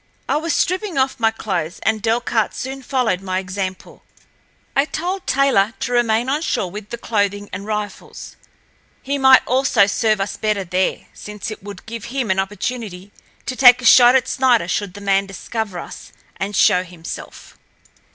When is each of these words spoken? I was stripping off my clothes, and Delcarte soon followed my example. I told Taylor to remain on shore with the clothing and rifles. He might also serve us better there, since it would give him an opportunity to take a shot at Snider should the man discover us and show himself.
I 0.27 0.37
was 0.37 0.51
stripping 0.53 0.97
off 0.97 1.19
my 1.19 1.29
clothes, 1.29 1.77
and 1.83 2.01
Delcarte 2.01 2.55
soon 2.55 2.81
followed 2.81 3.21
my 3.21 3.37
example. 3.37 4.01
I 4.75 4.85
told 4.85 5.27
Taylor 5.27 5.75
to 5.79 5.91
remain 5.91 6.27
on 6.27 6.41
shore 6.41 6.71
with 6.71 6.89
the 6.89 6.97
clothing 6.97 7.51
and 7.53 7.67
rifles. 7.67 8.35
He 9.03 9.19
might 9.19 9.45
also 9.45 9.85
serve 9.85 10.19
us 10.19 10.37
better 10.37 10.63
there, 10.63 11.05
since 11.13 11.51
it 11.51 11.61
would 11.61 11.85
give 11.85 12.05
him 12.05 12.31
an 12.31 12.39
opportunity 12.39 13.11
to 13.45 13.55
take 13.55 13.79
a 13.79 13.85
shot 13.85 14.15
at 14.15 14.27
Snider 14.27 14.67
should 14.67 14.95
the 14.95 15.01
man 15.01 15.27
discover 15.27 15.77
us 15.77 16.11
and 16.37 16.55
show 16.55 16.81
himself. 16.83 17.59